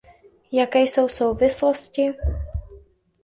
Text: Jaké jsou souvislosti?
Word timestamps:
Jaké 0.51 0.79
jsou 0.81 1.07
souvislosti? 1.07 2.13